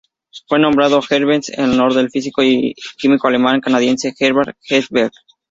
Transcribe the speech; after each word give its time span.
Fue 0.47 0.57
nombrado 0.57 0.99
Herzberg 1.07 1.43
en 1.59 1.69
honor 1.73 1.95
al 1.99 2.09
físico 2.09 2.41
y 2.41 2.73
químico 2.97 3.27
alemán 3.27 3.61
canadiense 3.61 4.15
Gerhard 4.17 4.55
Herzberg. 4.67 5.11